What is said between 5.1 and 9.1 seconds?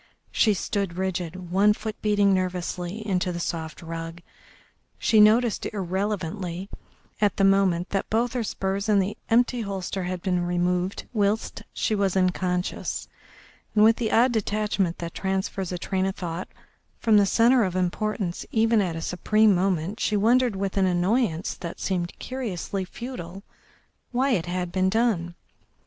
noticed irrelevantly at the moment that both her spurs and